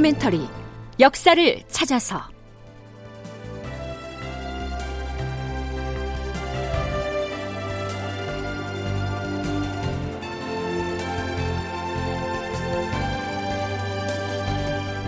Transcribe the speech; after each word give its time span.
다큐멘터리 0.00 0.48
역사를 0.98 1.62
찾아서. 1.68 2.22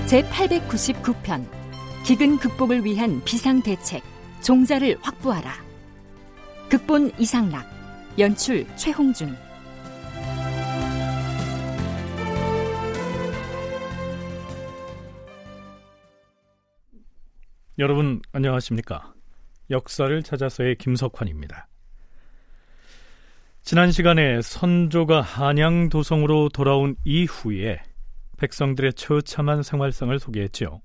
제899편 0.07 1.47
기근 2.05 2.37
극복을 2.37 2.85
위한 2.85 3.23
비상대책 3.25 4.03
종자를 4.43 4.99
확보하라. 5.01 5.55
극본 6.69 7.13
이상락 7.19 7.67
연출 8.19 8.67
최홍준 8.77 9.35
여러분 17.79 18.21
안녕하십니까? 18.33 19.15
역사를 19.71 20.23
찾아서의 20.23 20.77
김석환입니다. 20.77 21.69
지난 23.63 23.91
시간에 23.93 24.43
선조가 24.43 25.21
한양 25.23 25.89
도성으로 25.89 26.51
돌아온 26.51 26.97
이후에 27.05 27.81
백성들의 28.37 28.95
처참한 28.95 29.63
생활상을 29.63 30.19
소개했지요. 30.19 30.83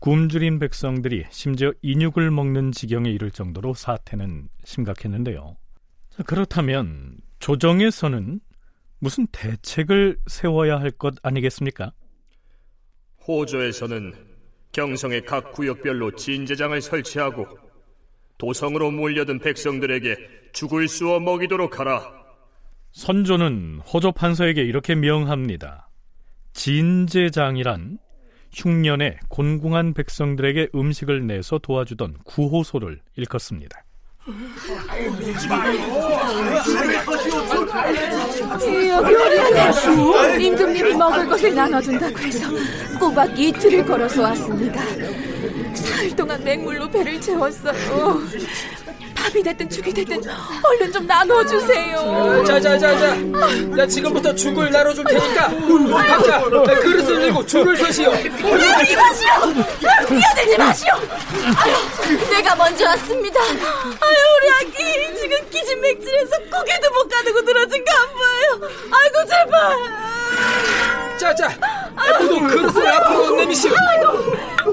굶주린 0.00 0.58
백성들이 0.58 1.26
심지어 1.30 1.72
인육을 1.82 2.30
먹는 2.30 2.72
지경에 2.72 3.10
이를 3.10 3.30
정도로 3.30 3.74
사태는 3.74 4.48
심각했는데요. 4.64 5.56
그렇다면 6.26 7.18
조정에서는 7.38 8.40
무슨 8.98 9.26
대책을 9.28 10.18
세워야 10.26 10.80
할 10.80 10.90
것 10.90 11.14
아니겠습니까? 11.22 11.92
호조에서는 13.26 14.27
경성의 14.78 15.24
각 15.24 15.50
구역별로 15.50 16.12
진제장을 16.12 16.80
설치하고 16.80 17.48
도성으로 18.38 18.92
몰려든 18.92 19.40
백성들에게 19.40 20.16
죽을 20.52 20.86
쑤어 20.86 21.18
먹이도록 21.18 21.80
하라. 21.80 22.12
선조는 22.92 23.80
호조 23.80 24.12
판서에게 24.12 24.62
이렇게 24.62 24.94
명합니다. 24.94 25.90
진제장이란 26.52 27.98
흉년에 28.52 29.18
곤궁한 29.28 29.94
백성들에게 29.94 30.68
음식을 30.72 31.26
내서 31.26 31.58
도와주던 31.58 32.18
구호소를 32.24 33.00
일컫습니다. 33.16 33.82
여기 38.88 39.14
어리하네 39.14 40.44
임금님이 40.44 40.94
먹을 40.94 41.26
것을 41.26 41.54
나눠준다고 41.54 42.18
해서 42.18 42.46
꼬박 43.00 43.38
이틀을 43.38 43.86
걸어서 43.86 44.22
왔습니다 44.22 44.82
사흘 45.74 46.14
동안 46.16 46.42
맹물로 46.44 46.90
배를 46.90 47.20
채웠어요 47.20 48.20
밥이 49.14 49.42
됐든 49.42 49.68
죽이 49.68 49.92
됐든 49.92 50.22
얼른 50.62 50.92
좀 50.92 51.04
나눠주세요. 51.06 52.44
자자자자, 52.46 53.14
나 53.16 53.84
지금부터 53.86 54.32
죽을 54.34 54.70
나눠줄 54.70 55.04
테니까 55.04 55.48
각자 56.06 56.40
그릇을 56.40 57.20
들고 57.20 57.44
줄을 57.44 57.76
서시오. 57.76 58.12
뛰어들지 58.16 58.96
마시오. 58.96 59.28
뛰어들지 60.08 60.56
마시오. 60.56 60.92
아유, 60.94 62.30
내가 62.30 62.54
먼저 62.54 62.84
왔습니다. 62.86 63.40
아유, 63.42 64.16
우리 64.38 64.50
아기 64.70 65.16
지금 65.20 65.36
기진맥진해서 65.50 66.36
고개도 66.50 66.90
못 66.92 67.08
가두고 67.08 67.40
늘어진 67.42 67.84
거 67.84 67.90
안 67.98 68.08
보여요. 68.14 68.70
아이고 68.92 69.26
제발. 69.28 71.18
자자, 71.18 71.48
모두 72.20 72.40
그릇을 72.46 72.86
앞으로 72.86 73.36
내미시오. 73.36 73.72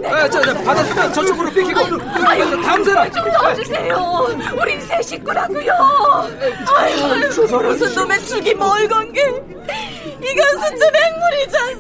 아, 0.06 0.30
자, 0.30 0.42
자, 0.42 0.54
받았으면 0.64 1.14
저쪽으로 1.14 1.50
뺏기고. 1.52 1.80
아유, 2.26 2.62
다음 2.62 2.84
사람. 2.84 3.12
좀 3.12 3.24
도와주세요. 3.32 4.28
우린 4.62 4.82
새 4.82 5.02
식구라고요. 5.02 5.72
아유, 6.76 7.28
무슨 7.28 7.96
놈의 7.96 8.20
죽이 8.26 8.54
멀건 8.54 9.12
게. 9.14 9.22
이건 9.22 10.46
진짜 10.68 10.92
맹물이잖아. 10.92 11.76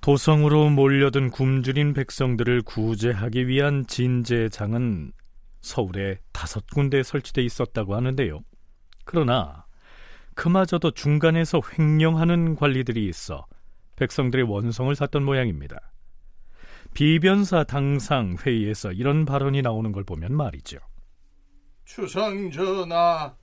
도성으로 0.00 0.70
몰려든 0.70 1.30
굶주린 1.30 1.92
백성들을 1.92 2.62
구제하기 2.62 3.46
위한 3.46 3.84
진제장은 3.86 5.12
서울에 5.60 6.18
다섯 6.32 6.64
군데 6.72 7.02
설치돼 7.02 7.42
있었다고 7.42 7.94
하는데요. 7.94 8.40
그러나 9.04 9.66
그마저도 10.38 10.92
중간에서 10.92 11.60
횡령하는 11.60 12.54
관리들이 12.54 13.06
있어 13.08 13.44
백성들의 13.96 14.48
원성을 14.48 14.94
샀던 14.94 15.24
모양입니다. 15.24 15.90
비변사 16.94 17.64
당상 17.64 18.36
회의에서 18.36 18.92
이런 18.92 19.24
발언이 19.24 19.62
나오는 19.62 19.90
걸 19.90 20.04
보면 20.04 20.32
말이죠. 20.36 20.78
추상 21.84 22.52
전하, 22.52 23.34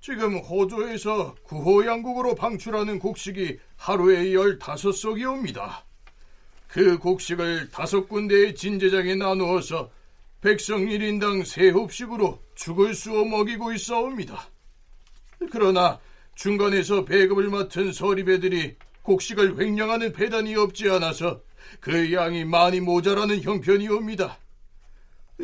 지금 0.00 0.38
호조에서 0.38 1.36
구호양국으로 1.44 2.34
방출하는 2.34 2.98
곡식이 2.98 3.60
하루에 3.76 4.34
열다섯 4.34 4.96
석이 4.96 5.24
옵니다. 5.24 5.84
그 6.66 6.98
곡식을 6.98 7.70
다섯 7.70 8.08
군데의 8.08 8.56
진제장에 8.56 9.14
나누어서 9.14 9.90
백성 10.40 10.86
1인당 10.86 11.44
세 11.44 11.70
홉씩으로 11.70 12.42
죽을 12.56 12.94
쑤어 12.94 13.24
먹이고 13.24 13.72
있어옵니다. 13.72 14.48
그러나 15.52 16.00
중간에서 16.36 17.04
배급을 17.04 17.48
맡은 17.48 17.92
서리배들이 17.92 18.76
곡식을 19.02 19.58
횡령하는 19.58 20.12
배단이 20.12 20.54
없지 20.54 20.88
않아서 20.90 21.40
그 21.80 22.12
양이 22.12 22.44
많이 22.44 22.80
모자라는 22.80 23.42
형편이옵니다. 23.42 24.38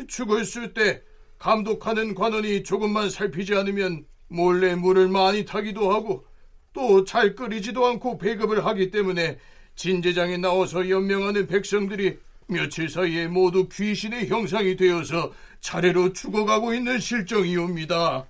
죽을 0.07 0.45
쓸때 0.45 1.01
감독하는 1.37 2.15
관원이 2.15 2.63
조금만 2.63 3.09
살피지 3.09 3.55
않으면 3.55 4.05
몰래 4.27 4.75
물을 4.75 5.07
많이 5.09 5.45
타기도 5.45 5.93
하고 5.93 6.25
또 6.73 7.03
잘 7.05 7.35
끓이지도 7.35 7.85
않고 7.85 8.17
배급을 8.17 8.65
하기 8.65 8.89
때문에 8.89 9.37
진제장에 9.75 10.37
나와서 10.37 10.89
연명하는 10.89 11.47
백성들이 11.47 12.17
며칠 12.47 12.89
사이에 12.89 13.27
모두 13.27 13.67
귀신의 13.69 14.27
형상이 14.27 14.75
되어서 14.75 15.31
차례로 15.59 16.13
죽어가고 16.13 16.73
있는 16.73 16.99
실정이옵니다. 16.99 18.25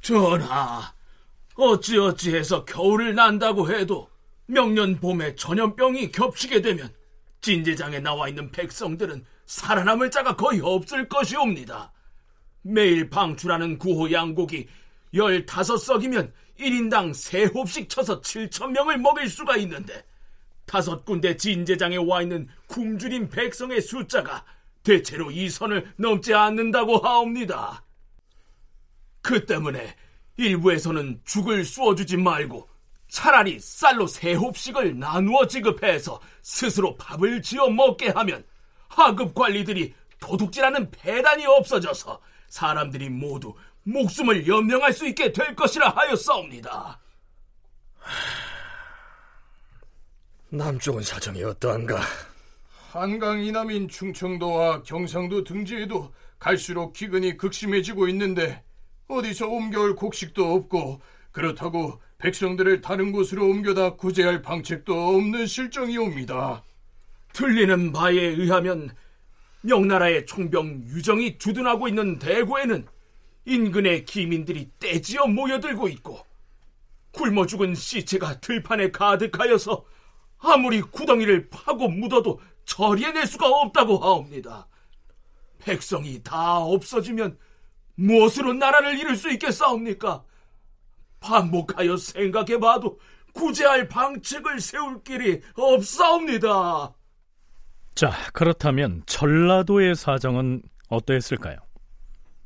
전하, 0.00 0.92
어찌어찌해서 1.56 2.64
겨울을 2.64 3.14
난다고 3.14 3.70
해도 3.70 4.08
명년 4.46 4.98
봄에 4.98 5.34
전염병이 5.34 6.12
겹치게 6.12 6.62
되면 6.62 6.92
진제장에 7.40 8.00
나와 8.00 8.28
있는 8.28 8.50
백성들은 8.50 9.24
살아남을 9.46 10.10
자가 10.10 10.36
거의 10.36 10.60
없을 10.60 11.08
것이옵니다. 11.08 11.92
매일 12.62 13.10
방출하는 13.10 13.78
구호 13.78 14.10
양곡이 14.12 14.68
15석이면 15.14 16.32
1인당 16.58 17.10
3홉씩 17.10 17.88
쳐서 17.88 18.20
7천명을 18.20 18.98
먹일 18.98 19.28
수가 19.28 19.56
있는데 19.58 20.04
다섯 20.64 21.04
군데 21.04 21.36
진제장에 21.36 21.96
와 21.96 22.22
있는 22.22 22.48
굶주린 22.68 23.28
백성의 23.28 23.80
숫자가 23.80 24.44
대체로 24.82 25.30
이 25.30 25.48
선을 25.48 25.92
넘지 25.96 26.34
않는다고 26.34 26.98
하옵니다. 26.98 27.84
그 29.20 29.44
때문에 29.44 29.94
일부에서는 30.36 31.20
죽을 31.24 31.64
쏘어주지 31.64 32.16
말고 32.16 32.68
차라리 33.08 33.58
쌀로 33.60 34.06
세 34.06 34.32
홉씩을 34.34 34.98
나누어 34.98 35.46
지급해서 35.46 36.20
스스로 36.42 36.96
밥을 36.96 37.42
지어 37.42 37.68
먹게 37.68 38.08
하면 38.08 38.44
하급 38.88 39.34
관리들이 39.34 39.94
도둑질하는 40.18 40.90
배단이 40.90 41.44
없어져서 41.44 42.20
사람들이 42.48 43.10
모두 43.10 43.54
목숨을 43.84 44.46
연명할 44.46 44.92
수 44.92 45.06
있게 45.06 45.32
될 45.32 45.54
것이라 45.54 45.90
하였사옵니다. 45.90 47.00
남쪽은 50.50 51.02
사정이 51.02 51.42
어떠한가? 51.44 52.00
한강 52.92 53.40
이남인 53.40 53.88
충청도와 53.88 54.82
경상도 54.82 55.44
등지에도 55.44 56.12
갈수록 56.38 56.92
기근이 56.92 57.36
극심해지고 57.38 58.08
있는데 58.08 58.62
어디서 59.12 59.48
옮겨올 59.48 59.94
곡식도 59.94 60.54
없고 60.54 61.00
그렇다고 61.32 62.00
백성들을 62.18 62.80
다른 62.80 63.12
곳으로 63.12 63.46
옮겨다 63.46 63.96
구제할 63.96 64.42
방책도 64.42 64.94
없는 64.94 65.46
실정이옵니다. 65.46 66.62
들리는 67.32 67.92
바에 67.92 68.14
의하면 68.14 68.90
명나라의 69.62 70.26
총병 70.26 70.84
유정이 70.88 71.38
주둔하고 71.38 71.88
있는 71.88 72.18
대구에는 72.18 72.86
인근의 73.44 74.04
기민들이 74.04 74.70
떼지어 74.78 75.26
모여들고 75.26 75.88
있고 75.88 76.24
굶어 77.12 77.46
죽은 77.46 77.74
시체가 77.74 78.40
들판에 78.40 78.90
가득하여서 78.90 79.84
아무리 80.38 80.80
구덩이를 80.80 81.48
파고 81.50 81.88
묻어도 81.88 82.40
처리해낼 82.64 83.26
수가 83.26 83.48
없다고 83.48 83.98
하옵니다. 83.98 84.66
백성이 85.58 86.22
다 86.22 86.58
없어지면 86.58 87.38
무엇으로 88.02 88.52
나라를 88.54 88.98
이룰 88.98 89.16
수 89.16 89.30
있겠사옵니까? 89.30 90.24
반복하여 91.20 91.96
생각해봐도 91.96 92.98
구제할 93.32 93.88
방책을 93.88 94.60
세울 94.60 95.02
길이 95.04 95.40
없사옵니다. 95.54 96.92
자, 97.94 98.12
그렇다면 98.32 99.02
전라도의 99.06 99.94
사정은 99.94 100.62
어떠했을까요? 100.88 101.56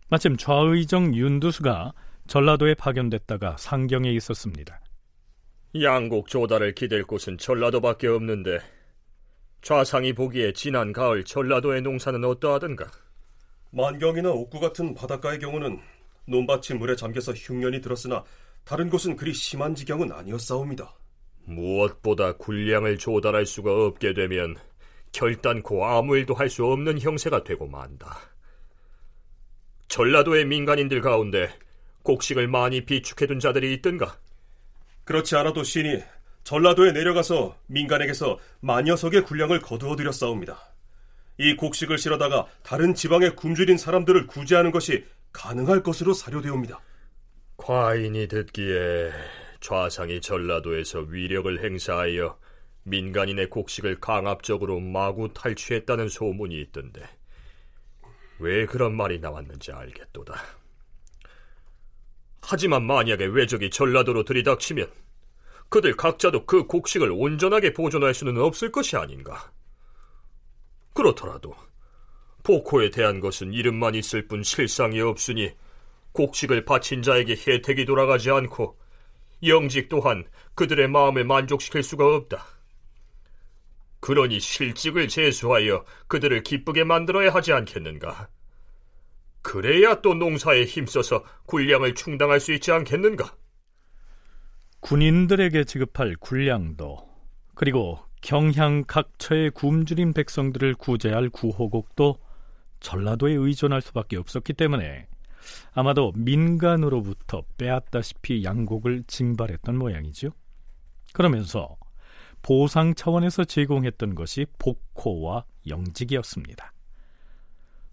마침 0.08 0.36
좌의정 0.36 1.14
윤두수가 1.14 1.92
전라도에 2.28 2.74
파견됐다가 2.74 3.56
상경에 3.58 4.10
있었습니다. 4.10 4.80
양곡 5.80 6.28
조달을 6.28 6.74
기댈 6.74 7.02
곳은 7.04 7.38
전라도밖에 7.38 8.08
없는데 8.08 8.60
좌상이 9.62 10.12
보기에 10.12 10.52
지난 10.52 10.92
가을 10.92 11.24
전라도의 11.24 11.82
농사는 11.82 12.22
어떠하던가? 12.24 12.86
만경이나 13.70 14.30
옥구 14.30 14.60
같은 14.60 14.94
바닷가의 14.94 15.38
경우는 15.38 15.80
논밭이 16.26 16.78
물에 16.78 16.96
잠겨서 16.96 17.32
흉년이 17.32 17.80
들었으나 17.80 18.24
다른 18.64 18.90
곳은 18.90 19.16
그리 19.16 19.32
심한 19.32 19.74
지경은 19.74 20.12
아니었사옵니다. 20.12 20.92
무엇보다 21.44 22.32
군량을 22.32 22.98
조달할 22.98 23.46
수가 23.46 23.72
없게 23.72 24.12
되면 24.12 24.56
결단코 25.12 25.86
아무 25.86 26.16
일도 26.16 26.34
할 26.34 26.50
수 26.50 26.64
없는 26.66 27.00
형세가 27.00 27.44
되고 27.44 27.66
만다. 27.66 28.18
전라도의 29.88 30.46
민간인들 30.46 31.00
가운데 31.00 31.48
곡식을 32.02 32.48
많이 32.48 32.84
비축해둔 32.84 33.38
자들이 33.38 33.72
있던가? 33.74 34.18
그렇지 35.04 35.36
않아도 35.36 35.62
신이 35.62 36.02
전라도에 36.42 36.92
내려가서 36.92 37.56
민간에게서 37.66 38.38
만여 38.60 38.96
석의 38.96 39.22
군량을 39.22 39.60
거두어 39.60 39.94
드렸사옵니다. 39.96 40.58
이 41.38 41.54
곡식을 41.56 41.98
실어다가 41.98 42.46
다른 42.62 42.94
지방에 42.94 43.30
굶주린 43.30 43.76
사람들을 43.76 44.26
구제하는 44.26 44.70
것이 44.70 45.04
가능할 45.32 45.82
것으로 45.82 46.14
사료되옵니다. 46.14 46.80
과인이 47.56 48.28
듣기에 48.28 49.10
좌상이 49.60 50.20
전라도에서 50.20 51.00
위력을 51.00 51.62
행사하여 51.62 52.38
민간인의 52.84 53.50
곡식을 53.50 54.00
강압적으로 54.00 54.80
마구 54.80 55.32
탈취했다는 55.32 56.08
소문이 56.08 56.60
있던데 56.62 57.02
왜 58.38 58.66
그런 58.66 58.94
말이 58.94 59.18
나왔는지 59.18 59.72
알겠도다. 59.72 60.40
하지만 62.42 62.84
만약에 62.84 63.24
외적이 63.24 63.70
전라도로 63.70 64.24
들이닥치면 64.24 64.88
그들 65.68 65.96
각자도 65.96 66.46
그 66.46 66.66
곡식을 66.66 67.10
온전하게 67.10 67.72
보존할 67.72 68.14
수는 68.14 68.38
없을 68.38 68.70
것이 68.70 68.96
아닌가. 68.96 69.50
그렇더라도 70.96 71.54
포코에 72.42 72.90
대한 72.90 73.20
것은 73.20 73.52
이름만 73.52 73.94
있을 73.94 74.26
뿐 74.26 74.42
실상이 74.42 75.00
없으니 75.00 75.52
곡식을 76.12 76.64
바친 76.64 77.02
자에게 77.02 77.36
혜택이 77.36 77.84
돌아가지 77.84 78.30
않고 78.30 78.78
영직 79.44 79.88
또한 79.90 80.24
그들의 80.54 80.88
마음을 80.88 81.24
만족시킬 81.24 81.82
수가 81.82 82.06
없다. 82.16 82.44
그러니 84.00 84.40
실직을 84.40 85.08
제수하여 85.08 85.84
그들을 86.08 86.42
기쁘게 86.42 86.84
만들어야 86.84 87.34
하지 87.34 87.52
않겠는가? 87.52 88.28
그래야 89.42 90.00
또 90.00 90.14
농사에 90.14 90.64
힘써서 90.64 91.24
군량을 91.46 91.94
충당할 91.94 92.40
수 92.40 92.52
있지 92.52 92.72
않겠는가? 92.72 93.36
군인들에게 94.80 95.64
지급할 95.64 96.16
군량도 96.16 97.06
그리고 97.54 98.00
경향 98.26 98.82
각처의 98.82 99.52
굶주린 99.52 100.12
백성들을 100.12 100.74
구제할 100.74 101.30
구호국도 101.30 102.18
전라도에 102.80 103.34
의존할 103.34 103.80
수밖에 103.80 104.16
없었기 104.16 104.54
때문에 104.54 105.06
아마도 105.74 106.12
민간으로부터 106.16 107.44
빼앗다시피 107.56 108.42
양곡을 108.42 109.04
징발했던 109.06 109.78
모양이죠. 109.78 110.30
그러면서 111.12 111.76
보상 112.42 112.96
차원에서 112.96 113.44
제공했던 113.44 114.16
것이 114.16 114.46
복호와 114.58 115.44
영직이었습니다. 115.68 116.72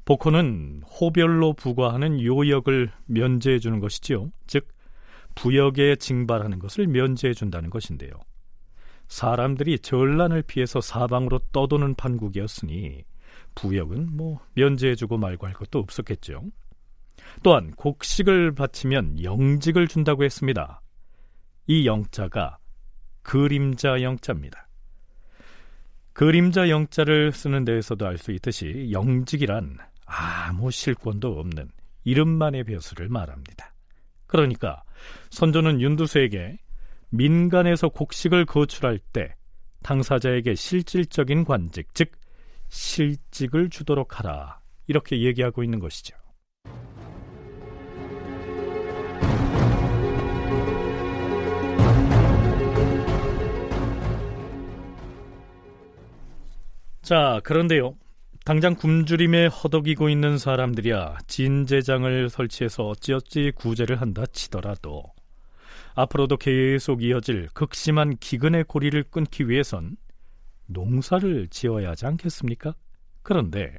복호는 0.04 0.82
호별로 1.00 1.54
부과하는 1.54 2.20
요역을 2.20 2.92
면제해 3.06 3.60
주는 3.60 3.80
것이지요. 3.80 4.32
즉 4.48 4.68
부역에 5.36 5.96
징발하는 5.98 6.58
것을 6.58 6.88
면제해 6.88 7.36
준다는 7.36 7.70
것인데요. 7.70 8.14
사람들이 9.14 9.78
전란을 9.78 10.42
피해서 10.42 10.82
사방으로 10.82 11.38
떠도는 11.52 11.94
판국이었으니 11.94 13.04
부역은 13.54 14.18
뭐 14.18 14.42
면제해주고 14.56 15.20
말고 15.20 15.46
할 15.46 15.54
것도 15.54 15.78
없었겠죠. 15.78 16.42
또한 17.44 17.70
곡식을 17.76 18.56
바치면 18.56 19.24
영직을 19.24 19.88
준다고 19.88 20.24
했습니다. 20.24 20.82
이 21.68 21.86
영자가 21.86 22.58
그림자 23.22 24.02
영자입니다. 24.02 24.68
그림자 26.14 26.70
영자를 26.70 27.34
쓰는 27.34 27.66
데에서도 27.66 28.08
알 28.08 28.18
수 28.18 28.32
있듯이 28.32 28.90
영직이란 28.92 29.78
아무 30.08 30.72
실권도 30.72 31.40
없는 31.40 31.70
이름만의 32.04 32.64
벼슬을 32.64 33.10
말합니다. 33.10 33.76
그러니까 34.26 34.84
선조는 35.30 35.82
윤두수에게 35.82 36.58
민간에서 37.14 37.90
곡식을 37.90 38.46
거출할 38.46 38.98
때 38.98 39.36
당사자에게 39.84 40.56
실질적인 40.56 41.44
관직, 41.44 41.94
즉 41.94 42.10
실직을 42.70 43.70
주도록 43.70 44.18
하라 44.18 44.60
이렇게 44.88 45.22
얘기하고 45.22 45.64
있는 45.64 45.78
것이죠. 45.78 46.18
자, 57.04 57.40
그런데요. 57.44 57.96
당장 58.44 58.76
굶주림에 58.76 59.48
허덕이고 59.48 60.10
있는 60.10 60.40
사람들이야 60.40 61.18
진제장을 61.28 62.30
설치해서 62.30 62.88
어찌어찌 62.88 63.52
구제를 63.56 64.02
한다 64.02 64.26
치더라도 64.26 65.13
앞으로도 65.96 66.38
계속 66.38 67.04
이어질 67.04 67.50
극심한 67.54 68.18
기근의 68.18 68.66
고리를 68.66 69.04
끊기 69.12 69.48
위해선 69.48 69.98
농사를 70.66 71.48
지어야 71.50 71.92
하지 71.92 72.06
않겠습니까? 72.06 72.74
그런데 73.22 73.78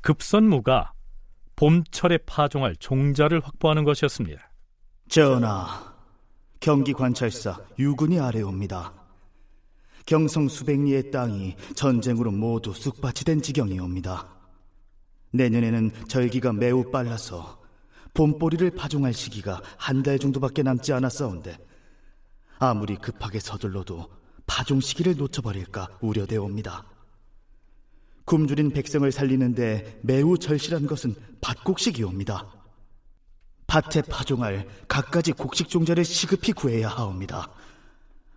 급선무가 0.00 0.92
봄철에 1.56 2.18
파종할 2.26 2.76
종자를 2.76 3.40
확보하는 3.40 3.84
것이었습니다. 3.84 4.50
전하, 5.08 5.94
경기 6.60 6.92
관찰사 6.92 7.58
유군이 7.78 8.18
아래옵니다. 8.18 8.92
경성 10.06 10.48
수백리의 10.48 11.10
땅이 11.10 11.56
전쟁으로 11.74 12.30
모두 12.30 12.72
쑥밭이 12.74 13.24
된 13.24 13.40
지경이옵니다. 13.40 14.28
내년에는 15.32 15.90
절기가 16.08 16.52
매우 16.52 16.90
빨라서 16.90 17.63
봄보리를 18.14 18.70
파종할 18.70 19.12
시기가 19.12 19.60
한 19.76 20.02
달 20.02 20.18
정도밖에 20.18 20.62
남지 20.62 20.92
않았사온데 20.92 21.58
아무리 22.58 22.96
급하게 22.96 23.40
서둘러도 23.40 24.08
파종 24.46 24.80
시기를 24.80 25.16
놓쳐버릴까 25.16 25.98
우려되옵니다. 26.00 26.84
굶주린 28.24 28.70
백성을 28.70 29.10
살리는데 29.10 30.00
매우 30.02 30.38
절실한 30.38 30.86
것은 30.86 31.14
밭곡식이옵니다. 31.40 32.46
밭에 33.66 34.02
파종할 34.02 34.68
갖가지 34.88 35.32
곡식 35.32 35.68
종자를 35.68 36.04
시급히 36.04 36.52
구해야 36.52 36.88
하옵니다. 36.88 37.50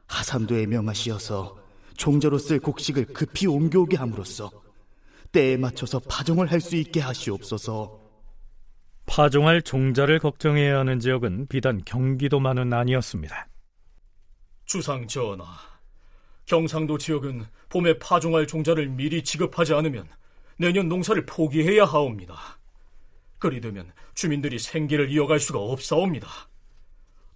하삼도에 0.08 0.66
명하시어서 0.66 1.58
종자로 1.98 2.38
쓸 2.38 2.60
곡식을 2.60 3.08
급히 3.08 3.48
옮겨오게 3.48 3.98
함으로써 3.98 4.50
때에 5.32 5.58
맞춰서 5.58 6.00
파종을 6.00 6.50
할 6.52 6.62
수 6.62 6.76
있게 6.78 7.02
하시옵소서. 7.02 8.07
파종할 9.08 9.64
종자를 9.64 10.20
걱정해야 10.20 10.80
하는 10.80 11.00
지역은 11.00 11.48
비단 11.48 11.82
경기도만은 11.84 12.72
아니었습니다. 12.72 13.48
주상 14.66 15.08
전하, 15.08 15.46
경상도 16.46 16.98
지역은 16.98 17.46
봄에 17.70 17.98
파종할 17.98 18.46
종자를 18.46 18.88
미리 18.90 19.24
지급하지 19.24 19.74
않으면 19.74 20.08
내년 20.58 20.88
농사를 20.88 21.26
포기해야 21.26 21.86
하옵니다. 21.86 22.60
그리 23.40 23.62
되면 23.62 23.92
주민들이 24.14 24.60
생계를 24.60 25.10
이어갈 25.10 25.40
수가 25.40 25.60
없사옵니다. 25.60 26.28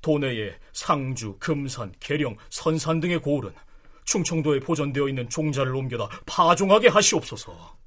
도내에 0.01 0.55
상주, 0.73 1.37
금산, 1.39 1.93
계령, 1.99 2.35
선산 2.49 2.99
등의 2.99 3.19
고을은 3.19 3.53
충청도에 4.05 4.59
보존되어 4.59 5.07
있는 5.07 5.29
종자를 5.29 5.75
옮겨다 5.75 6.09
파종하게 6.25 6.89
하시옵소서. 6.89 7.80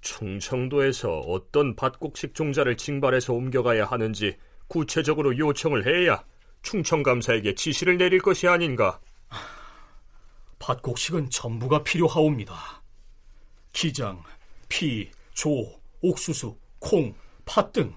충청도에서 0.00 1.20
어떤 1.20 1.76
밭곡식 1.76 2.34
종자를 2.34 2.76
징발해서 2.76 3.32
옮겨가야 3.32 3.84
하는지 3.86 4.36
구체적으로 4.68 5.36
요청을 5.36 5.86
해야 5.86 6.24
충청감사에게 6.62 7.54
지시를 7.54 7.98
내릴 7.98 8.20
것이 8.20 8.46
아닌가. 8.46 9.00
밭곡식은 10.58 11.30
전부가 11.30 11.82
필요하옵니다. 11.82 12.82
기장, 13.72 14.22
피, 14.68 15.10
조, 15.32 15.80
옥수수, 16.02 16.56
콩, 16.78 17.14
팥 17.44 17.72
등 17.72 17.94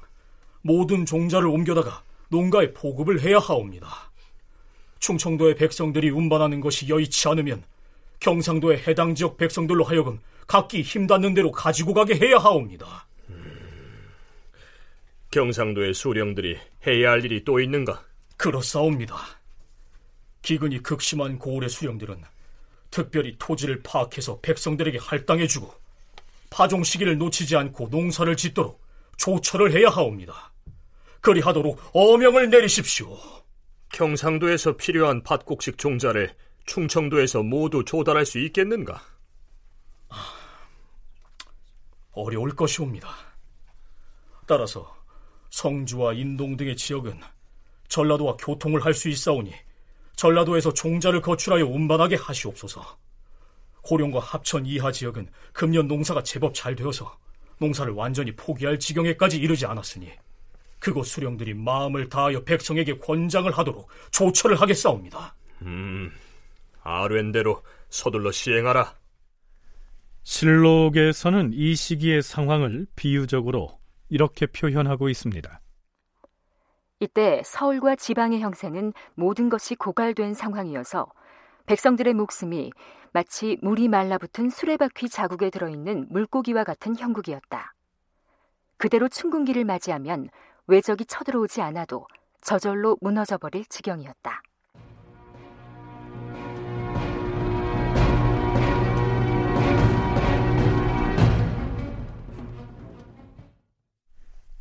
모든 0.62 1.06
종자를 1.06 1.48
옮겨다가 1.48 2.04
농가에 2.30 2.74
보급을 2.74 3.22
해야 3.22 3.38
하옵니다. 3.38 4.12
충청도의 5.00 5.56
백성들이 5.56 6.10
운반하는 6.10 6.62
것이 6.62 6.88
여의치 6.88 7.28
않으면 7.28 7.64
경상도의 8.24 8.84
해당 8.88 9.14
지역 9.14 9.36
백성들로 9.36 9.84
하여금 9.84 10.18
각기 10.48 10.82
힘닿는 10.82 11.34
대로 11.34 11.52
가지고 11.52 11.94
가게 11.94 12.16
해야 12.16 12.38
하옵니다. 12.38 13.06
경상도의 15.30 15.94
수령들이 15.94 16.58
해야 16.88 17.12
할 17.12 17.26
일이 17.26 17.44
또 17.44 17.60
있는가? 17.60 18.02
그렇사옵니다. 18.38 19.18
기근이 20.42 20.82
극심한 20.82 21.38
고을의 21.38 21.68
수령들은 21.68 22.22
특별히 22.92 23.36
토지를 23.38 23.82
파악해서 23.84 24.40
백성들에게 24.40 25.00
할당해주고 25.00 25.74
파종 26.50 26.84
시기를 26.84 27.18
놓치지 27.18 27.58
않고 27.58 27.90
농사를 27.90 28.38
짓도록 28.38 28.82
조처를 29.18 29.74
해야 29.74 29.90
하옵니다. 29.90 30.54
그리하도록 31.20 31.92
어명을 31.94 32.50
내리십시오. 32.50 33.18
경상도에서 33.90 34.78
필요한 34.78 35.24
팥곡식 35.24 35.78
종자를 35.78 36.34
충청도에서 36.66 37.44
모두 37.44 37.84
조달할 37.84 38.26
수 38.26 38.40
있겠는가? 38.40 39.02
어려울 42.12 42.56
것이옵니다. 42.56 43.10
따라서 44.46 44.96
성주와 45.50 46.14
인동 46.14 46.58
등의 46.58 46.76
지역은 46.76 47.20
전라도와 47.88 48.38
교통을 48.38 48.84
할 48.86 48.94
수 48.94 49.10
있사오니 49.10 49.54
전라도에서 50.16 50.74
종자를 50.74 51.22
거출하여 51.22 51.66
운반하게 51.66 52.16
하시옵소서. 52.16 52.98
고령과 53.82 54.20
합천 54.20 54.66
이하 54.66 54.92
지역은 54.92 55.28
금년 55.52 55.88
농사가 55.88 56.24
제법 56.24 56.54
잘 56.54 56.76
되어서 56.76 57.18
농사를 57.60 57.92
완전히 57.94 58.32
포기할 58.36 58.80
지경에까지 58.80 59.38
이르지 59.38 59.66
않았으니 59.66 60.12
그곳 60.80 61.06
수령들이 61.06 61.54
마음을 61.54 62.10
다하여 62.10 62.44
백성에게 62.44 63.00
권장을 63.00 63.52
하도록 63.58 63.88
조처를 64.12 64.60
하겠사옵니다. 64.60 65.36
음, 65.64 66.12
아랜대로 66.84 67.64
서둘러 67.90 68.32
시행하라. 68.32 68.96
실록에서는 70.24 71.52
이 71.54 71.76
시기의 71.76 72.22
상황을 72.22 72.88
비유적으로 72.96 73.80
이렇게 74.10 74.46
표현하고 74.46 75.10
있습니다. 75.10 75.60
이때 77.00 77.42
서울과 77.44 77.96
지방의 77.96 78.40
형세는 78.40 78.94
모든 79.16 79.50
것이 79.50 79.76
고갈된 79.76 80.34
상황이어서 80.34 81.12
백성들의 81.66 82.14
목숨이 82.14 82.72
마치 83.12 83.58
물이 83.62 83.90
말라붙은 83.90 84.50
수레바퀴 84.50 85.10
자국에 85.10 85.50
들어있는 85.50 86.08
물고기와 86.10 86.64
같은 86.64 86.98
형국이었다. 86.98 87.74
그대로 88.78 89.08
춘궁기를 89.08 89.66
맞이하면 89.66 90.30
외적이 90.68 91.06
쳐들어오지 91.06 91.62
않아도 91.62 92.08
저절로 92.42 92.98
무너져 93.02 93.38
버릴 93.38 93.66
지경이었다. 93.66 94.42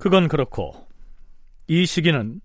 그건 0.02 0.26
그렇고 0.26 0.74
이 1.68 1.86
시기는 1.86 2.40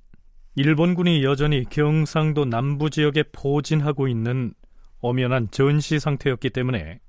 일본군이 0.53 1.23
여전히 1.23 1.65
경상도 1.67 2.45
남부 2.45 2.91
지역에 2.91 3.23
포진하고 3.31 4.07
있는 4.07 4.53
엄연한 4.99 5.49
전시 5.49 5.97
상태였기 5.97 6.51
때문에 6.51 6.99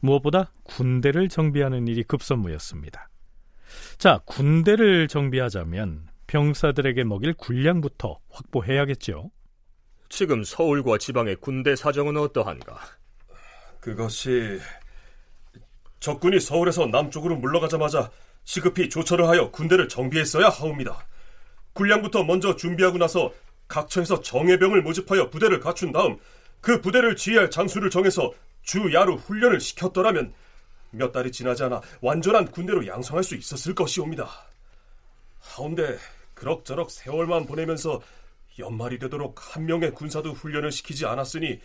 무엇보다 0.00 0.54
군대를 0.62 1.28
정비하는 1.28 1.86
일이 1.86 2.02
급선무였습니다. 2.02 3.10
자, 3.98 4.22
군대를 4.24 5.06
정비하자면 5.06 6.08
병사들에게 6.28 7.04
먹일 7.04 7.34
군량부터 7.34 8.20
확보해야겠죠. 8.30 9.30
지금 10.08 10.44
서울과 10.44 10.96
지방의 10.96 11.36
군대 11.42 11.76
사정은 11.76 12.16
어떠한가? 12.16 12.78
그것이 13.80 14.58
적군이 16.00 16.40
서울에서 16.40 16.86
남쪽으로 16.86 17.36
물러가자마자 17.36 18.10
시급히 18.44 18.88
조처를 18.88 19.28
하여 19.28 19.50
군대를 19.50 19.88
정비했어야 19.88 20.48
하옵니다. 20.48 21.06
군량부터 21.72 22.24
먼저 22.24 22.56
준비하고 22.56 22.98
나서 22.98 23.32
각처에서 23.68 24.20
정예병을 24.20 24.82
모집하여 24.82 25.30
부대를 25.30 25.60
갖춘 25.60 25.92
다음 25.92 26.18
그 26.60 26.80
부대를 26.80 27.16
지휘할 27.16 27.50
장수를 27.50 27.90
정해서 27.90 28.32
주 28.62 28.92
야루 28.94 29.16
훈련을 29.16 29.60
시켰더라면 29.60 30.32
몇 30.90 31.12
달이 31.12 31.32
지나지 31.32 31.64
않아 31.64 31.80
완전한 32.00 32.50
군대로 32.50 32.86
양성할 32.86 33.24
수 33.24 33.34
있었을 33.34 33.74
것이옵니다. 33.74 34.28
하운데 35.40 35.98
그럭저럭 36.34 36.90
세월만 36.90 37.46
보내면서 37.46 38.00
연말이 38.58 38.98
되도록 38.98 39.56
한 39.56 39.66
명의 39.66 39.90
군사도 39.92 40.32
훈련을 40.32 40.70
시키지 40.70 41.06
않았으니 41.06 41.60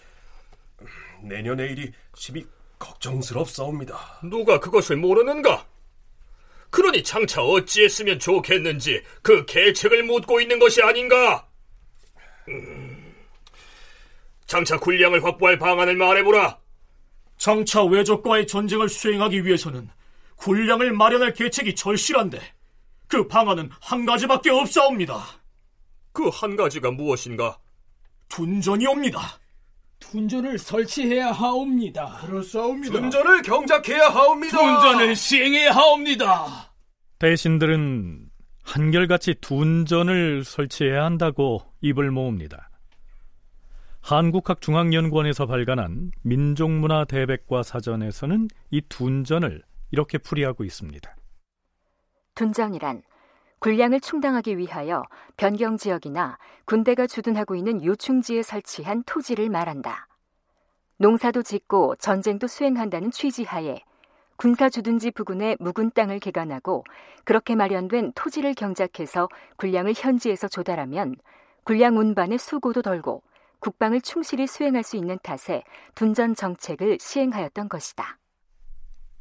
내년의 1.21 1.71
일이 1.71 1.91
심히 2.15 2.45
걱정스럽사옵니다. 2.79 4.21
누가 4.23 4.59
그것을 4.59 4.97
모르는가? 4.97 5.65
그러니 6.69 7.03
장차 7.03 7.41
어찌했으면 7.43 8.19
좋겠는지 8.19 9.01
그 9.21 9.45
계책을 9.45 10.03
묻고 10.03 10.39
있는 10.41 10.59
것이 10.59 10.81
아닌가? 10.81 11.47
음, 12.47 13.15
장차 14.45 14.77
군량을 14.77 15.23
확보할 15.23 15.57
방안을 15.57 15.95
말해보라. 15.95 16.59
장차 17.37 17.83
외적과의 17.83 18.47
전쟁을 18.47 18.89
수행하기 18.89 19.45
위해서는 19.45 19.89
군량을 20.35 20.91
마련할 20.93 21.33
계책이 21.33 21.75
절실한데 21.75 22.39
그 23.07 23.27
방안은 23.27 23.69
한 23.81 24.05
가지밖에 24.05 24.49
없사옵니다. 24.51 25.39
그 26.11 26.29
한 26.29 26.55
가지가 26.55 26.91
무엇인가? 26.91 27.57
둔전이옵니다. 28.27 29.38
둔전을 29.99 30.57
설치해야 30.57 31.31
하옵니다. 31.31 32.19
그렇사옵니다. 32.25 32.93
둔전을 32.93 33.41
경작해야 33.41 34.09
하옵니다. 34.09 34.57
둔전을 34.57 35.15
시행해야 35.15 35.71
하옵니다. 35.71 36.73
대신들은 37.19 38.29
한결같이 38.63 39.35
둔전을 39.41 40.43
설치해야 40.43 41.03
한다고 41.03 41.61
입을 41.81 42.11
모읍니다. 42.11 42.69
한국학중앙연구원에서 44.01 45.45
발간한 45.45 46.11
민족문화 46.23 47.05
대백과 47.05 47.63
사전에서는 47.63 48.47
이 48.71 48.81
둔전을 48.87 49.61
이렇게 49.91 50.17
풀이하고 50.17 50.63
있습니다. 50.63 51.15
둔전이란 52.35 53.01
군량을 53.59 53.99
충당하기 53.99 54.57
위하여 54.57 55.03
변경 55.35 55.77
지역이나 55.77 56.37
군대가 56.65 57.07
주둔하고 57.07 57.55
있는 57.55 57.83
요충지에 57.83 58.41
설치한 58.41 59.03
토지를 59.05 59.49
말한다. 59.49 60.07
농사도 60.97 61.43
짓고 61.43 61.95
전쟁도 61.97 62.47
수행한다는 62.47 63.11
취지하에 63.11 63.81
군사 64.37 64.69
주둔지 64.69 65.11
부근의 65.11 65.57
묵은 65.59 65.91
땅을 65.93 66.19
개간하고 66.19 66.85
그렇게 67.25 67.55
마련된 67.55 68.13
토지를 68.15 68.53
경작해서 68.53 69.27
군량을 69.57 69.93
현지에서 69.95 70.47
조달하면 70.47 71.15
군량 71.65 71.97
운반의 71.97 72.37
수고도 72.37 72.81
덜고 72.81 73.21
국방을 73.59 73.99
충실히 73.99 74.47
수행할 74.47 74.83
수 74.83 74.95
있는 74.95 75.19
탓에 75.21 75.63
둔전 75.95 76.35
정책을 76.35 76.97
시행하였던 77.01 77.67
것이다. 77.67 78.17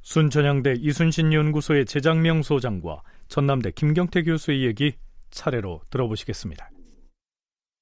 순천향대 0.02 0.74
이순신 0.78 1.32
연구소의 1.32 1.84
재장명 1.86 2.42
소장과 2.42 3.02
전남대 3.28 3.72
김경태 3.72 4.22
교수의 4.22 4.64
얘기 4.64 4.94
차례로 5.30 5.82
들어보시겠습니다. 5.90 6.70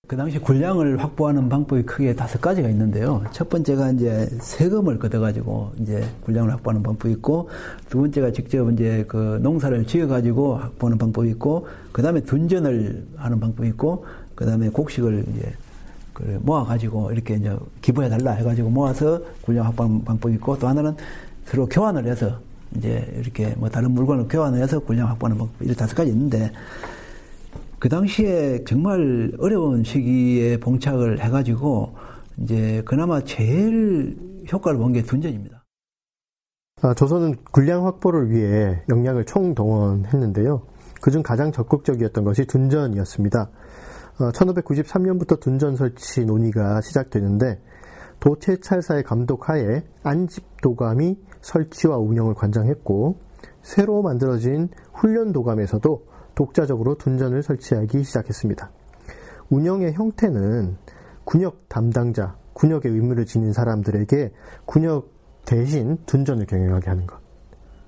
그 0.08 0.16
당시 0.16 0.38
군량을 0.38 1.02
확보하는 1.02 1.48
방법이 1.48 1.82
크게 1.82 2.14
다섯 2.14 2.40
가지가 2.40 2.68
있는데요. 2.68 3.24
첫 3.32 3.48
번째가 3.48 3.90
이제 3.92 4.26
세금을 4.40 4.98
걷어가지고 5.00 5.72
이제 5.80 6.08
군량을 6.20 6.52
확보하는 6.52 6.82
방법이 6.82 7.12
있고, 7.14 7.48
두 7.88 7.98
번째가 7.98 8.30
직접 8.30 8.70
이제 8.70 9.04
그 9.08 9.40
농사를 9.42 9.84
지어가지고 9.84 10.56
확보하는 10.58 10.98
방법이 10.98 11.28
있고, 11.30 11.66
그 11.90 12.02
다음에 12.02 12.20
둔전을 12.20 13.06
하는 13.16 13.40
방법이 13.40 13.68
있고, 13.70 14.04
그 14.36 14.46
다음에 14.46 14.68
곡식을 14.68 15.24
이제 15.28 15.52
그 16.12 16.38
모아가지고 16.42 17.10
이렇게 17.10 17.34
이제 17.34 17.56
기부해달라 17.82 18.32
해가지고 18.32 18.70
모아서 18.70 19.20
군량 19.42 19.66
확보하는 19.66 20.04
방법이 20.04 20.34
있고, 20.36 20.56
또 20.56 20.68
하나는 20.68 20.94
서로 21.46 21.66
교환을 21.66 22.06
해서 22.06 22.40
이제 22.74 23.06
이렇게 23.20 23.54
뭐 23.56 23.68
다른 23.68 23.92
물건을 23.92 24.28
교환을 24.28 24.60
해서 24.62 24.78
군량 24.80 25.08
확보하는 25.08 25.38
방법, 25.38 25.76
다섯 25.76 25.94
가지 25.94 26.10
있는데, 26.10 26.50
그 27.78 27.88
당시에 27.88 28.64
정말 28.64 29.32
어려운 29.38 29.84
시기에 29.84 30.58
봉착을 30.58 31.20
해가지고 31.22 31.94
이제 32.38 32.82
그나마 32.84 33.22
제일 33.22 34.16
효과를 34.50 34.78
본 34.78 34.92
게 34.92 35.02
둔전입니다. 35.02 35.64
아, 36.82 36.94
조선은 36.94 37.36
군량 37.52 37.86
확보를 37.86 38.30
위해 38.30 38.82
역량을 38.90 39.24
총동원했는데요. 39.24 40.62
그중 41.00 41.22
가장 41.22 41.52
적극적이었던 41.52 42.24
것이 42.24 42.46
둔전이었습니다. 42.46 43.50
1593년부터 44.18 45.40
둔전 45.40 45.76
설치 45.76 46.24
논의가 46.24 46.80
시작되는데 46.80 47.60
도채찰사의 48.20 49.02
감독하에 49.04 49.82
안집도감이 50.02 51.18
설치와 51.40 51.98
운영을 51.98 52.34
관장했고 52.34 53.18
새로 53.62 54.02
만들어진 54.02 54.68
훈련도감에서도 54.94 56.06
독자적으로 56.34 56.96
둔전을 56.96 57.42
설치하기 57.42 58.04
시작했습니다. 58.04 58.70
운영의 59.50 59.94
형태는 59.94 60.76
군역 61.24 61.68
담당자, 61.68 62.36
군역의 62.52 62.92
의무를 62.92 63.26
지닌 63.26 63.52
사람들에게 63.52 64.32
군역 64.64 65.10
대신 65.44 65.98
둔전을 66.06 66.46
경영하게 66.46 66.88
하는 66.88 67.06
것. 67.06 67.18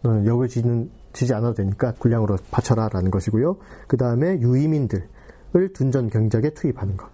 너는 0.03 0.27
역을 0.27 0.49
지는, 0.49 0.91
지지 1.13 1.35
않아도 1.35 1.55
되니까 1.55 1.93
군량으로 1.99 2.37
바쳐라 2.51 2.89
라는 2.89 3.11
것이고요. 3.11 3.57
그 3.87 3.97
다음에 3.97 4.41
유이민들을 4.41 5.73
둔전 5.75 6.11
경작에 6.11 6.51
투입하는 6.51 6.97
것. 6.97 7.09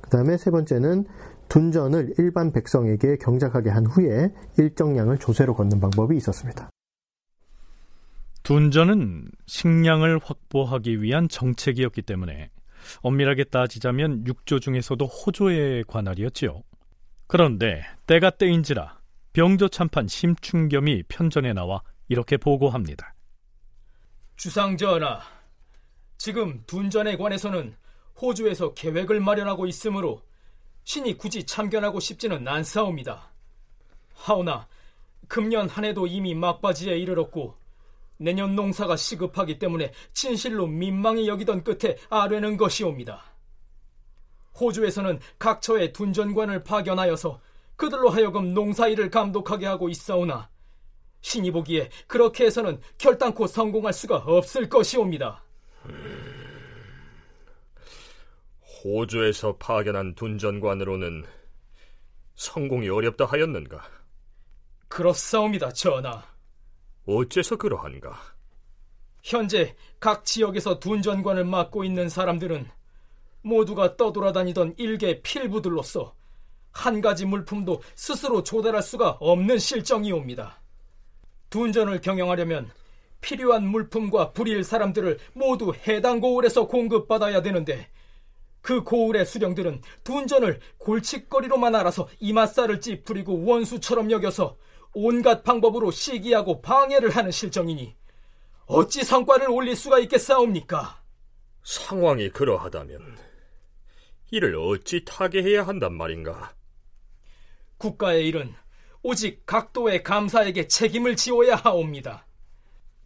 그 0.00 0.10
다음에 0.10 0.36
세 0.36 0.50
번째는 0.50 1.04
둔전을 1.48 2.14
일반 2.18 2.52
백성에게 2.52 3.16
경작하게 3.18 3.70
한 3.70 3.86
후에 3.86 4.32
일정량을 4.58 5.18
조세로 5.18 5.54
걷는 5.54 5.80
방법이 5.80 6.16
있었습니다. 6.16 6.70
둔전은 8.42 9.28
식량을 9.46 10.20
확보하기 10.22 11.02
위한 11.02 11.28
정책이었기 11.28 12.02
때문에 12.02 12.50
엄밀하게 13.02 13.44
따지자면 13.44 14.26
육조 14.26 14.60
중에서도 14.60 15.04
호조의 15.04 15.84
관할이었지요. 15.88 16.62
그런데 17.26 17.82
때가 18.06 18.30
때인지라 18.30 19.00
병조 19.32 19.68
참판 19.68 20.06
심충겸이 20.06 21.04
편전에 21.08 21.52
나와 21.52 21.82
이렇게 22.08 22.36
보고합니다. 22.36 23.14
주상전하, 24.36 25.20
지금 26.18 26.62
둔전에 26.66 27.16
관해서는 27.16 27.74
호주에서 28.20 28.74
계획을 28.74 29.20
마련하고 29.20 29.66
있으므로 29.66 30.22
신이 30.86 31.18
굳이 31.18 31.44
참견하고 31.44 31.98
싶지는 31.98 32.46
않사옵니다. 32.46 33.32
하오나 34.14 34.68
금년 35.26 35.68
한 35.68 35.84
해도 35.84 36.06
이미 36.06 36.32
막바지에 36.32 36.96
이르렀고 36.96 37.56
내년 38.18 38.54
농사가 38.54 38.96
시급하기 38.96 39.58
때문에 39.58 39.92
진실로 40.12 40.68
민망히 40.68 41.26
여기던 41.26 41.64
끝에 41.64 41.96
아뢰는 42.08 42.56
것이옵니다. 42.56 43.24
호주에서는 44.60 45.18
각처에 45.40 45.92
둔전관을 45.92 46.62
파견하여서 46.62 47.40
그들로 47.74 48.08
하여금 48.08 48.54
농사일을 48.54 49.10
감독하게 49.10 49.66
하고 49.66 49.88
있사오나 49.88 50.48
신이 51.20 51.50
보기에 51.50 51.90
그렇게 52.06 52.46
해서는 52.46 52.80
결단코 52.96 53.48
성공할 53.48 53.92
수가 53.92 54.18
없을 54.18 54.68
것이옵니다. 54.68 55.42
호주에서 58.86 59.56
파견한 59.56 60.14
둔전관으로는 60.14 61.24
성공이 62.36 62.88
어렵다 62.88 63.24
하였는가? 63.24 63.82
그렇사옵니다, 64.86 65.72
전하. 65.72 66.22
어째서 67.04 67.56
그러한가? 67.56 68.16
현재 69.24 69.74
각 69.98 70.24
지역에서 70.24 70.78
둔전관을 70.78 71.44
맡고 71.44 71.82
있는 71.82 72.08
사람들은 72.08 72.68
모두가 73.42 73.96
떠돌아다니던 73.96 74.76
일개 74.78 75.20
필부들로서 75.20 76.14
한 76.70 77.00
가지 77.00 77.26
물품도 77.26 77.82
스스로 77.96 78.44
조달할 78.44 78.82
수가 78.82 79.16
없는 79.18 79.58
실정이옵니다. 79.58 80.60
둔전을 81.50 82.00
경영하려면 82.02 82.70
필요한 83.20 83.66
물품과 83.66 84.32
불일 84.32 84.62
사람들을 84.62 85.18
모두 85.32 85.72
해당 85.88 86.20
고을에서 86.20 86.68
공급받아야 86.68 87.42
되는데 87.42 87.88
그 88.66 88.82
고을의 88.82 89.26
수령들은 89.26 89.80
둔전을 90.02 90.58
골칫거리로만 90.78 91.76
알아서 91.76 92.08
이맛살을 92.18 92.80
찌푸리고 92.80 93.44
원수처럼 93.44 94.10
여겨서 94.10 94.56
온갖 94.92 95.44
방법으로 95.44 95.92
시기하고 95.92 96.62
방해를 96.62 97.10
하는 97.10 97.30
실정이니 97.30 97.94
어찌 98.66 99.04
성과를 99.04 99.48
올릴 99.50 99.76
수가 99.76 100.00
있겠사옵니까? 100.00 101.00
상황이 101.62 102.28
그러하다면 102.30 103.16
이를 104.32 104.56
어찌 104.56 105.04
타개해야 105.04 105.64
한단 105.64 105.92
말인가? 105.92 106.52
국가의 107.78 108.26
일은 108.26 108.52
오직 109.04 109.46
각도의 109.46 110.02
감사에게 110.02 110.66
책임을 110.66 111.14
지어야 111.14 111.54
하옵니다. 111.54 112.26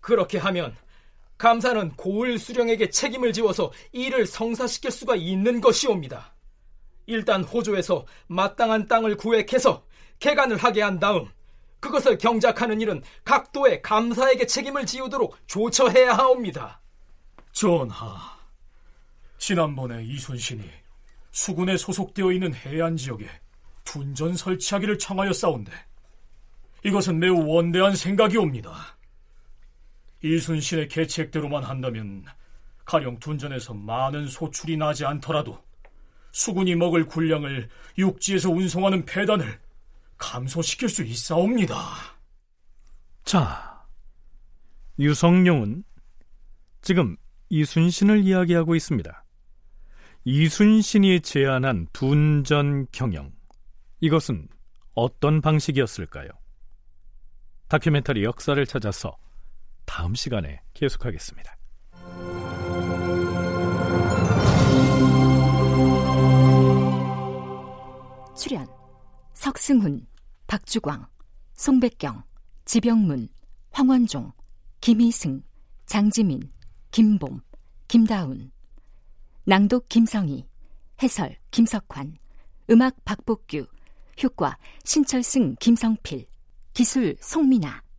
그렇게 0.00 0.38
하면 0.38 0.74
감사는 1.40 1.92
고을 1.96 2.38
수령에게 2.38 2.90
책임을 2.90 3.32
지워서 3.32 3.72
일을 3.92 4.26
성사시킬 4.26 4.90
수가 4.90 5.16
있는 5.16 5.62
것이옵니다. 5.62 6.34
일단 7.06 7.42
호조에서 7.42 8.04
마땅한 8.26 8.88
땅을 8.88 9.16
구획해서 9.16 9.82
개간을 10.18 10.58
하게 10.58 10.82
한 10.82 11.00
다음 11.00 11.26
그것을 11.80 12.18
경작하는 12.18 12.82
일은 12.82 13.02
각도의 13.24 13.80
감사에게 13.80 14.44
책임을 14.44 14.84
지우도록 14.84 15.34
조처해야 15.46 16.12
하옵니다. 16.12 16.82
전하, 17.52 18.36
지난번에 19.38 20.04
이순신이 20.04 20.62
수군에 21.30 21.78
소속되어 21.78 22.32
있는 22.32 22.54
해안 22.54 22.98
지역에 22.98 23.26
둔전 23.84 24.36
설치하기를 24.36 24.98
청하여 24.98 25.32
싸운데 25.32 25.72
이것은 26.84 27.18
매우 27.18 27.46
원대한 27.46 27.96
생각이옵니다. 27.96 28.99
이순신의 30.22 30.88
계책대로만 30.88 31.64
한다면 31.64 32.24
가령 32.84 33.18
둔전에서 33.18 33.74
많은 33.74 34.26
소출이 34.26 34.76
나지 34.76 35.04
않더라도 35.04 35.62
수군이 36.32 36.74
먹을 36.76 37.06
군량을 37.06 37.68
육지에서 37.98 38.50
운송하는 38.50 39.04
배단을 39.04 39.60
감소시킬 40.16 40.88
수 40.88 41.02
있사옵니다. 41.02 41.76
자, 43.24 43.84
유성룡은 44.98 45.84
지금 46.82 47.16
이순신을 47.48 48.24
이야기하고 48.24 48.74
있습니다. 48.74 49.24
이순신이 50.24 51.20
제안한 51.20 51.88
둔전 51.92 52.88
경영. 52.92 53.32
이것은 54.00 54.48
어떤 54.94 55.40
방식이었을까요? 55.40 56.28
다큐멘터리 57.68 58.24
역사를 58.24 58.64
찾아서 58.66 59.16
다음 59.92 60.14
시간에 60.14 60.62
계속하겠습니다. 60.72 61.56
출연 68.38 68.68
석승훈, 69.34 70.06
박주광, 70.46 71.08
송백경, 71.54 72.22
지병문, 72.66 73.30
황원종, 73.72 74.30
김희승, 74.80 75.42
장지민, 75.86 76.52
김봄, 76.92 77.40
김다운 77.88 78.52
낭독 79.42 79.88
김성희 79.88 80.46
해설 81.02 81.36
김석환 81.50 82.16
음악 82.70 83.04
박복규 83.04 83.66
효과 84.22 84.56
신철승 84.84 85.56
김성필 85.58 86.26
기술 86.74 87.16
송민아 87.20 87.89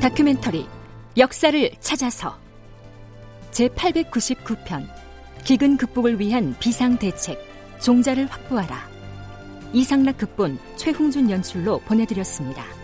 다큐멘터리 0.00 0.66
역사를 1.18 1.70
찾아서 1.78 2.34
제899편 3.50 4.88
기근 5.44 5.76
극복을 5.76 6.18
위한 6.18 6.56
비상대책 6.58 7.38
종자를 7.82 8.24
확보하라 8.24 8.88
이상락 9.74 10.16
극본 10.16 10.58
최홍준 10.76 11.30
연출로 11.30 11.80
보내드렸습니다. 11.80 12.79